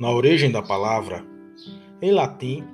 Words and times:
Na 0.00 0.10
origem 0.10 0.50
da 0.50 0.62
palavra, 0.62 1.22
em 2.00 2.10
latim, 2.10 2.64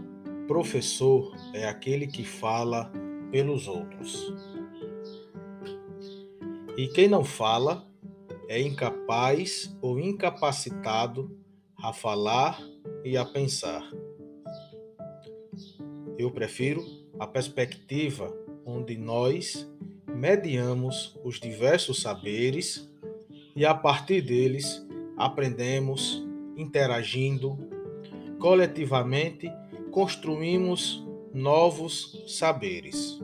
professor 0.46 1.34
é 1.52 1.66
aquele 1.66 2.06
que 2.06 2.22
fala 2.22 2.92
pelos 3.32 3.66
outros. 3.66 4.32
E 6.76 6.86
quem 6.86 7.08
não 7.08 7.24
fala 7.24 7.84
é 8.48 8.60
incapaz 8.62 9.76
ou 9.82 9.98
incapacitado 9.98 11.36
a 11.76 11.92
falar 11.92 12.62
e 13.04 13.16
a 13.16 13.24
pensar. 13.24 13.82
Eu 16.16 16.30
prefiro 16.30 16.84
a 17.18 17.26
perspectiva 17.26 18.32
onde 18.64 18.96
nós 18.96 19.68
mediamos 20.06 21.18
os 21.24 21.40
diversos 21.40 22.00
saberes 22.00 22.88
e 23.56 23.66
a 23.66 23.74
partir 23.74 24.22
deles 24.22 24.86
aprendemos, 25.16 26.24
interagindo, 26.56 27.58
coletivamente 28.38 29.50
construímos 29.90 31.06
novos 31.32 32.24
saberes. 32.26 33.20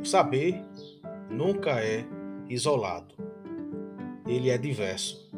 O 0.00 0.04
saber 0.04 0.62
nunca 1.30 1.80
é 1.80 2.04
isolado, 2.48 3.14
ele 4.26 4.50
é 4.50 4.58
diverso. 4.58 5.30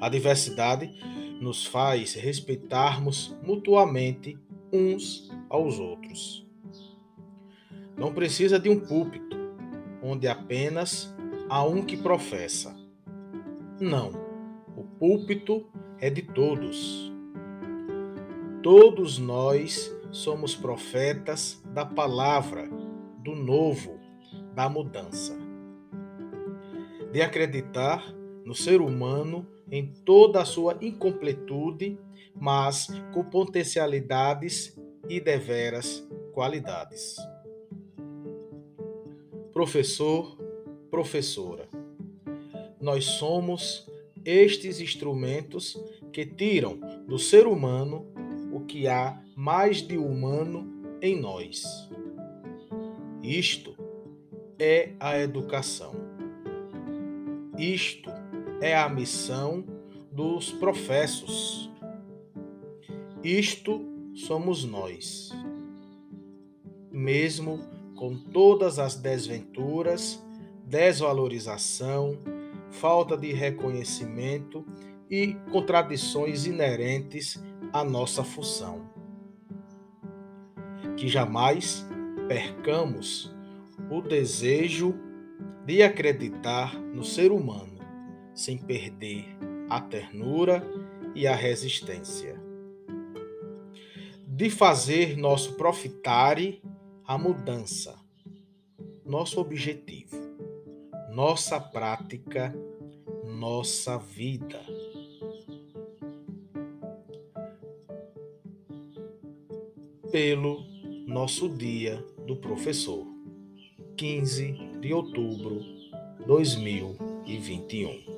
A 0.00 0.08
diversidade 0.08 0.92
nos 1.40 1.64
faz 1.64 2.14
respeitarmos 2.14 3.36
mutuamente 3.42 4.38
uns 4.72 5.30
aos 5.48 5.78
outros. 5.78 6.46
Não 7.96 8.12
precisa 8.12 8.58
de 8.58 8.68
um 8.68 8.78
púlpito 8.78 9.36
onde 10.02 10.28
apenas 10.28 11.14
há 11.48 11.64
um 11.64 11.82
que 11.82 11.96
professa. 11.96 12.76
Não, 13.80 14.25
púlpito 14.98 15.66
é 15.98 16.10
de 16.10 16.22
todos. 16.22 17.12
Todos 18.62 19.18
nós 19.18 19.94
somos 20.10 20.54
profetas 20.54 21.62
da 21.66 21.84
palavra, 21.84 22.68
do 23.18 23.34
novo, 23.34 23.98
da 24.54 24.68
mudança. 24.68 25.36
De 27.12 27.22
acreditar 27.22 28.12
no 28.44 28.54
ser 28.54 28.80
humano 28.80 29.46
em 29.70 29.86
toda 30.04 30.40
a 30.40 30.44
sua 30.44 30.76
incompletude, 30.80 31.98
mas 32.34 32.88
com 33.12 33.24
potencialidades 33.24 34.78
e 35.08 35.20
deveras 35.20 36.06
qualidades 36.32 37.16
professor, 39.56 40.36
professora. 40.90 41.66
Nós 42.78 43.06
somos 43.06 43.90
estes 44.26 44.80
instrumentos 44.80 45.80
que 46.12 46.26
tiram 46.26 46.78
do 47.06 47.16
ser 47.16 47.46
humano 47.46 48.04
o 48.52 48.60
que 48.60 48.88
há 48.88 49.22
mais 49.36 49.78
de 49.78 49.96
humano 49.96 50.98
em 51.00 51.18
nós. 51.20 51.88
Isto 53.22 53.76
é 54.58 54.90
a 54.98 55.18
educação. 55.18 55.94
Isto 57.56 58.10
é 58.60 58.76
a 58.76 58.88
missão 58.88 59.64
dos 60.10 60.50
professos. 60.50 61.70
Isto 63.22 63.80
somos 64.14 64.64
nós. 64.64 65.30
Mesmo 66.90 67.60
com 67.94 68.16
todas 68.16 68.78
as 68.78 68.96
desventuras, 68.96 70.22
desvalorização, 70.64 72.18
falta 72.80 73.16
de 73.16 73.32
reconhecimento 73.32 74.64
e 75.10 75.34
contradições 75.50 76.46
inerentes 76.46 77.42
à 77.72 77.82
nossa 77.82 78.22
função. 78.22 78.90
Que 80.96 81.08
jamais 81.08 81.86
percamos 82.28 83.34
o 83.90 84.00
desejo 84.00 84.94
de 85.64 85.82
acreditar 85.82 86.78
no 86.78 87.04
ser 87.04 87.32
humano, 87.32 87.78
sem 88.34 88.58
perder 88.58 89.24
a 89.68 89.80
ternura 89.80 90.62
e 91.14 91.26
a 91.26 91.34
resistência. 91.34 92.40
De 94.26 94.50
fazer 94.50 95.16
nosso 95.16 95.54
profitare 95.54 96.62
a 97.06 97.16
mudança, 97.16 97.98
nosso 99.04 99.40
objetivo, 99.40 100.25
nossa 101.16 101.58
prática, 101.58 102.54
nossa 103.24 103.96
vida. 103.96 104.60
Pelo 110.12 110.62
nosso 111.06 111.48
Dia 111.48 112.04
do 112.26 112.36
Professor, 112.36 113.06
15 113.96 114.52
de 114.78 114.92
outubro 114.92 115.60
de 116.18 116.26
2021. 116.26 118.15